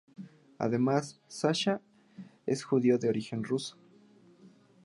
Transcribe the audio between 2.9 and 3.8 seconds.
de origen ruso.